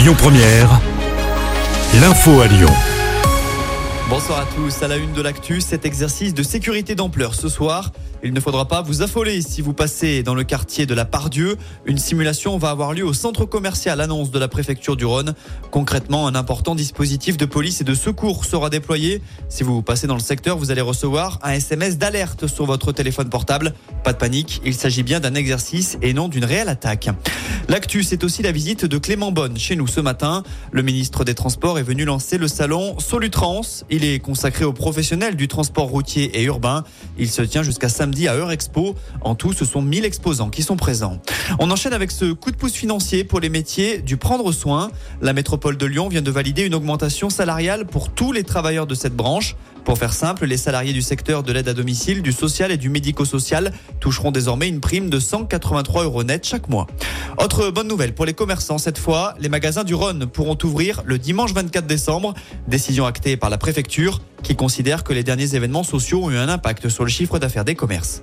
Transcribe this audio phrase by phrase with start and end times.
[0.00, 0.80] Lyon Première,
[2.00, 2.70] l'info à Lyon.
[4.08, 4.82] Bonsoir à tous.
[4.82, 7.92] À la une de l'actu, cet exercice de sécurité d'ampleur ce soir.
[8.22, 11.56] Il ne faudra pas vous affoler si vous passez dans le quartier de la Pardieu.
[11.86, 15.34] Une simulation va avoir lieu au centre commercial, annonce de la préfecture du Rhône.
[15.70, 19.22] Concrètement, un important dispositif de police et de secours sera déployé.
[19.48, 23.28] Si vous passez dans le secteur, vous allez recevoir un SMS d'alerte sur votre téléphone
[23.28, 23.74] portable.
[24.02, 27.10] Pas de panique, il s'agit bien d'un exercice et non d'une réelle attaque.
[27.68, 30.42] L'actu, c'est aussi la visite de Clément Bonne chez nous ce matin.
[30.72, 33.60] Le ministre des Transports est venu lancer le salon Solutrans.
[33.90, 36.82] Il est consacré aux professionnels du transport routier et urbain.
[37.18, 38.96] Il se tient jusqu'à samedi à Eurexpo.
[39.20, 41.20] En tout, ce sont 1000 exposants qui sont présents.
[41.58, 44.90] On enchaîne avec ce coup de pouce financier pour les métiers du prendre soin.
[45.20, 48.94] La métropole de Lyon vient de valider une augmentation salariale pour tous les travailleurs de
[48.94, 49.56] cette branche.
[49.84, 52.90] Pour faire simple, les salariés du secteur de l'aide à domicile, du social et du
[52.90, 56.86] médico-social toucheront désormais une prime de 183 euros net chaque mois.
[57.38, 61.18] Autre bonne nouvelle pour les commerçants, cette fois, les magasins du Rhône pourront ouvrir le
[61.18, 62.34] dimanche 24 décembre.
[62.66, 66.48] Décision actée par la préfecture qui considère que les derniers événements sociaux ont eu un
[66.48, 68.22] impact sur le chiffre d'affaires des commerces.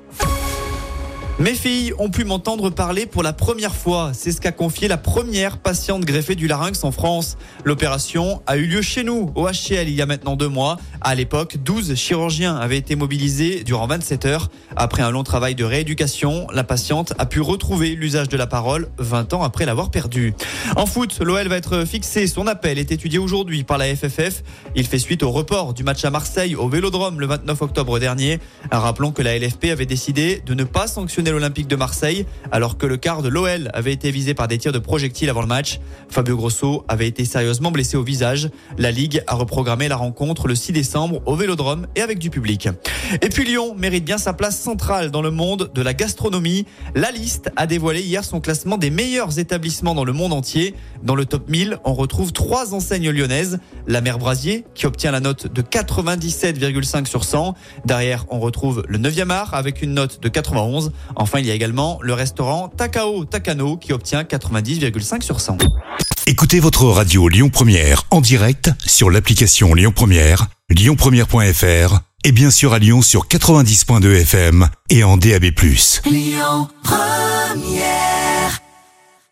[1.39, 4.09] Mes filles ont pu m'entendre parler pour la première fois.
[4.16, 7.38] C'est ce qu'a confié la première patiente greffée du larynx en France.
[7.63, 10.77] L'opération a eu lieu chez nous, au HCL, il y a maintenant deux mois.
[10.99, 14.49] À l'époque, 12 chirurgiens avaient été mobilisés durant 27 heures.
[14.75, 18.89] Après un long travail de rééducation, la patiente a pu retrouver l'usage de la parole
[18.97, 20.33] 20 ans après l'avoir perdu.
[20.75, 22.25] En foot, l'OL va être fixé.
[22.25, 24.41] Son appel est étudié aujourd'hui par la FFF.
[24.75, 28.39] Il fait suite au report du match à Marseille au Vélodrome le 29 octobre dernier.
[28.71, 32.86] Rappelons que la LFP avait décidé de ne pas sanctionner l'Olympique de Marseille, alors que
[32.86, 35.80] le quart de l'OL avait été visé par des tirs de projectiles avant le match.
[36.09, 38.50] Fabio Grosso avait été sérieusement blessé au visage.
[38.78, 42.70] La Ligue a reprogrammé la rencontre le 6 décembre au Vélodrome et avec du public.
[43.22, 46.66] Et puis Lyon mérite bien sa place centrale dans le monde de la gastronomie.
[46.95, 50.75] La liste a dévoilé hier son classement des meilleurs établissements dans le monde entier.
[51.03, 53.59] Dans le top 1000, on retrouve trois enseignes lyonnaises.
[53.88, 57.55] La Mère Brasier, qui obtient la note de 97,5 sur 100.
[57.86, 60.92] Derrière, on retrouve le 9e art avec une note de 91.
[61.17, 65.58] Enfin, il y a également le restaurant Takao Takano qui obtient 90,5 sur 100.
[66.28, 72.73] Écoutez votre radio Lyon Première en direct sur l'application Lyon Première, lyonpremière.fr et bien sûr
[72.73, 75.45] à Lyon sur 90.2 FM et en DAB+.
[76.05, 78.17] Lyon Première